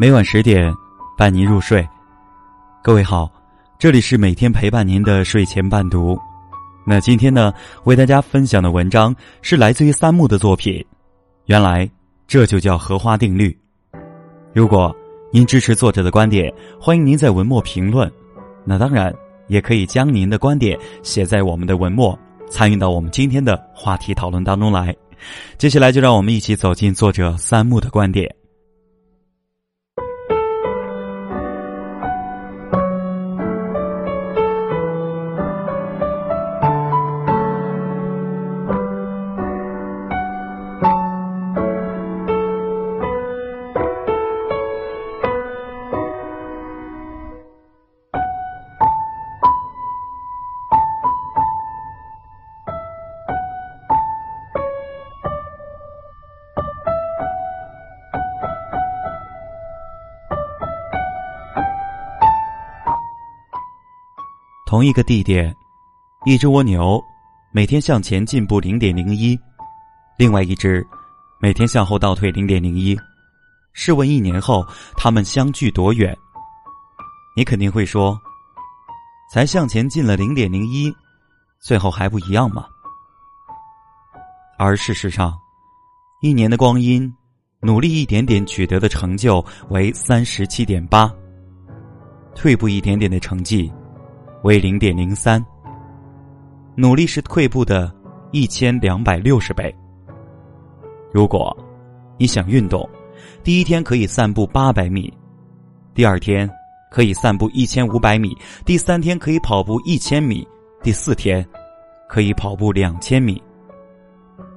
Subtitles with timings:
[0.00, 0.72] 每晚十点，
[1.16, 1.84] 伴您入睡。
[2.84, 3.28] 各位好，
[3.80, 6.16] 这里是每天陪伴您的睡前伴读。
[6.86, 10.86] 那今天呢，为大家分享的文章是来自于三木的作品。
[11.46, 11.90] 原来
[12.28, 13.58] 这就叫荷花定律。
[14.54, 14.94] 如果
[15.32, 16.48] 您支持作者的观点，
[16.80, 18.08] 欢迎您在文末评论。
[18.64, 19.12] 那当然，
[19.48, 22.16] 也可以将您的观点写在我们的文末，
[22.48, 24.94] 参与到我们今天的话题讨论当中来。
[25.56, 28.32] 接下来，就让我们一起走进作者三木的观点。
[64.68, 65.56] 同一个地点，
[66.26, 67.02] 一只蜗牛
[67.52, 69.34] 每天向前进步零点零一，
[70.18, 70.86] 另外一只
[71.40, 72.94] 每天向后倒退零点零一。
[73.72, 74.62] 试问一年后，
[74.94, 76.14] 它们相距多远？
[77.34, 78.20] 你肯定会说，
[79.32, 80.94] 才向前进了零点零一，
[81.58, 82.66] 最后还不一样吗？
[84.58, 85.34] 而事实上，
[86.20, 87.10] 一年的光阴，
[87.62, 91.10] 努力一点点取得的成就为三十七点八，
[92.34, 93.72] 退步一点点的成绩。
[94.42, 95.44] 为零点零三，
[96.76, 97.92] 努力是退步的
[98.30, 99.74] 一千两百六十倍。
[101.12, 101.56] 如果
[102.16, 102.88] 你想运动，
[103.42, 105.12] 第一天可以散步八百米，
[105.92, 106.48] 第二天
[106.90, 110.46] 可以散步一千五百米，第三天可以跑步一千米，
[110.82, 111.44] 第四天
[112.08, 113.42] 可以跑步两千米。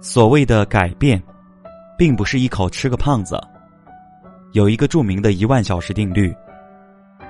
[0.00, 1.22] 所谓的改变，
[1.98, 3.38] 并不是一口吃个胖子。
[4.52, 6.34] 有一个著名的一万小时定律：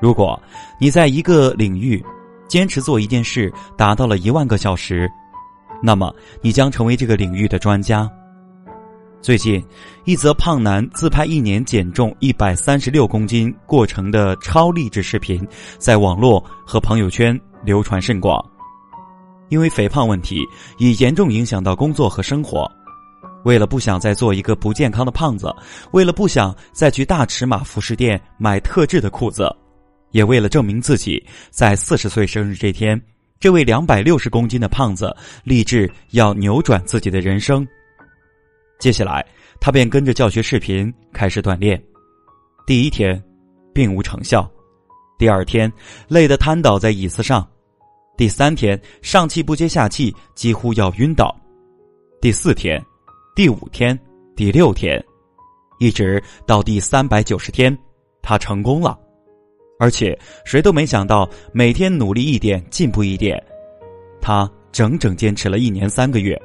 [0.00, 0.40] 如果
[0.80, 2.04] 你在一个领域，
[2.48, 5.08] 坚持做一件事达到了一万个小时，
[5.82, 8.10] 那么你将成为这个领域的专家。
[9.20, 9.62] 最近，
[10.04, 18.44] 一则胖男自拍一年减重一百三十六公斤过程的超励志视频，在网络和朋友圈流传甚广。
[19.48, 20.46] 因为肥胖问题
[20.78, 22.70] 已严重影响到工作和生活，
[23.44, 25.52] 为了不想再做一个不健康的胖子，
[25.92, 29.50] 为了不想再去大尺码服饰店买特制的裤子。
[30.10, 33.00] 也为了证明自己，在四十岁生日这天，
[33.38, 35.14] 这位两百六十公斤的胖子
[35.44, 37.66] 立志要扭转自己的人生。
[38.78, 39.24] 接下来，
[39.60, 41.82] 他便跟着教学视频开始锻炼。
[42.66, 43.20] 第一天，
[43.72, 44.48] 并无成效；
[45.18, 45.72] 第二天，
[46.06, 47.42] 累得瘫倒在椅子上；
[48.16, 51.34] 第三天，上气不接下气，几乎要晕倒；
[52.20, 52.80] 第四天，
[53.34, 53.98] 第五天，
[54.36, 55.04] 第六天，
[55.78, 57.76] 一直到第三百九十天，
[58.22, 58.98] 他成功了。
[59.78, 63.40] 而且谁都没想到，每天努力一点，进步一点，
[64.20, 66.40] 他整整坚持了一年三个月。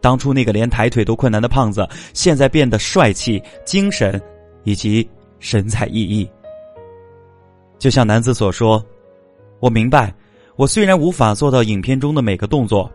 [0.00, 4.20] 当初那个连抬腿都困难的胖子，现在变得帅气、精神
[4.64, 5.08] 以及
[5.40, 6.28] 神采奕奕。
[7.78, 8.84] 就像男子所说
[9.60, 10.14] ：“我明白，
[10.56, 12.90] 我虽然无法做到影片中的每个动作，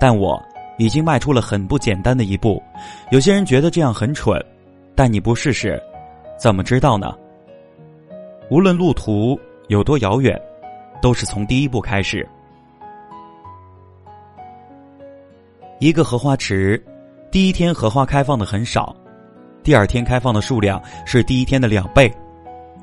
[0.00, 0.42] 但我
[0.78, 2.62] 已经迈出了很不简单的一步。
[3.10, 4.42] 有些人觉得这样很蠢，
[4.94, 5.78] 但你不试试，
[6.40, 7.14] 怎么知道呢？”
[8.50, 9.38] 无论路途
[9.68, 10.40] 有多遥远，
[11.02, 12.26] 都是从第一步开始。
[15.78, 16.82] 一个荷花池，
[17.30, 18.96] 第一天荷花开放的很少，
[19.62, 22.10] 第二天开放的数量是第一天的两倍，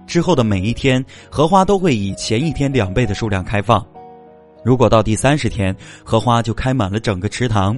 [0.05, 3.83] 之后的每一天荷花都会以前一天两倍的数量开放。
[4.63, 7.77] 如果到第三十天荷花就开满了整个池塘，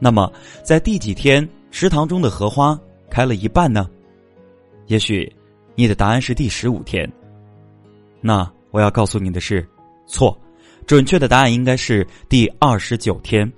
[0.00, 0.30] 那么
[0.64, 2.76] 在第几天池塘中的荷花
[3.08, 3.88] 开了一半呢？
[4.88, 5.32] 也许。
[5.74, 7.10] 你的答案是第十五天。
[8.20, 9.66] 那我要告诉你的是，
[10.06, 10.38] 错，
[10.86, 13.50] 准确的答案应该是第二十九天。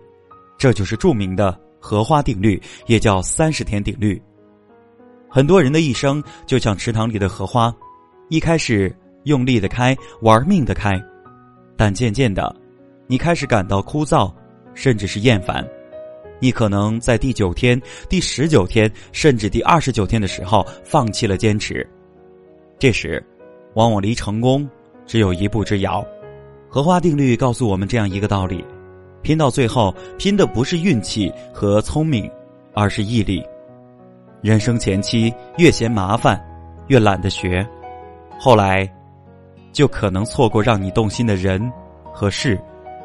[0.56, 4.20] 这就是著名的荷花定律，也叫三十天定律。
[5.28, 7.75] 很多人的一生就像池塘里的荷花，
[8.28, 8.94] 一开始
[9.25, 10.93] 用力的开，玩命的开，
[11.76, 12.55] 但渐渐的，
[13.08, 14.32] 你开始感到枯燥，
[14.75, 15.67] 甚至是厌烦。
[16.40, 21.87] 你可能在第九天、第十九天，甚至第二十九天的时候，放弃了坚持。
[22.84, 23.25] 这时，
[23.76, 24.69] 往往离成功
[25.06, 26.06] 只有一步之遥。
[26.69, 28.62] 荷花定律告诉我们这样一个道理：
[29.22, 32.31] 拼到最后，拼的不是运气和聪明，
[32.75, 33.42] 而是毅力。
[34.42, 36.38] 人生前期越嫌麻烦，
[36.88, 37.66] 越懒得学，
[38.38, 38.86] 后来
[39.72, 41.72] 就可能错过让你动心的人
[42.12, 42.60] 和事，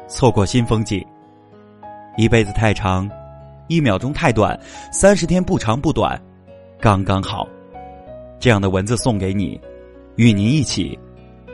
[0.06, 1.02] 错过新风景。
[2.18, 3.10] 一辈子太长，
[3.66, 4.60] 一秒钟太短，
[4.92, 6.20] 三十天不长不短，
[6.78, 7.48] 刚刚好。
[8.38, 9.60] 这样的文字送给你，
[10.16, 10.98] 与您一起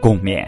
[0.00, 0.46] 共勉。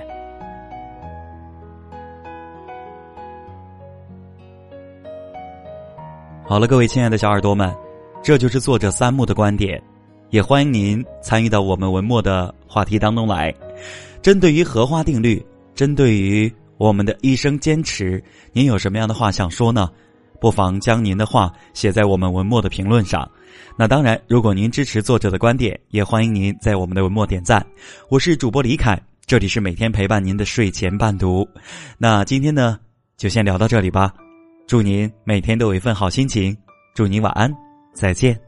[6.44, 7.74] 好了，各位亲爱的小耳朵们，
[8.22, 9.82] 这就是作者三木的观点，
[10.30, 13.54] 也欢迎您参与到我们文末的话题当中来。
[14.22, 15.44] 针对于荷花定律，
[15.74, 18.22] 针对于我们的一生坚持，
[18.52, 19.90] 您有什么样的话想说呢？
[20.40, 23.30] 不妨将您的话写在我们文末的评论上。
[23.76, 27.64] 那当然，如果您支持作者的观点，也欢迎您在我们的文末点赞。
[28.08, 31.48] 我是主播李凯，这里是每天陪伴您的睡前伴读。
[31.96, 32.78] 那今天呢，
[33.16, 34.12] 就先聊到这里吧。
[34.66, 36.56] 祝您每天都有一份好心情，
[36.94, 37.52] 祝您晚安，
[37.94, 38.47] 再见。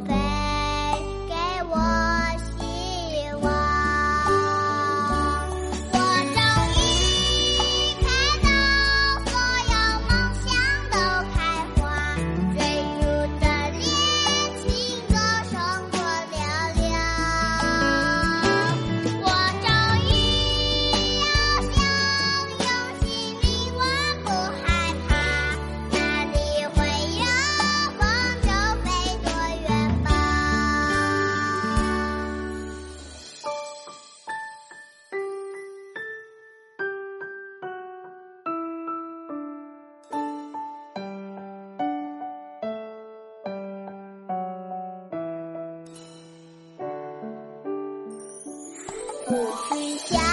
[0.00, 0.33] 不去
[49.84, 49.98] 想。
[50.08, 50.23] 月。